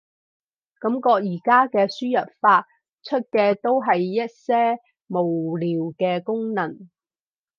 [0.79, 2.67] 感覺而家嘅輸入法，
[3.03, 6.89] 出嘅都係一些無聊嘅功能